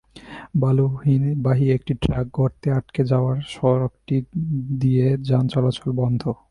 বালুবাহী 0.55 1.65
একটি 1.69 1.93
ট্রাক 2.03 2.27
গর্তে 2.33 2.67
আটকে 2.71 3.01
যাওয়ায় 3.03 3.41
সড়কটি 3.47 4.17
দিয়ে 4.81 5.07
যান 5.27 5.45
চলাচল 5.47 5.89
বন্ধ। 6.01 6.21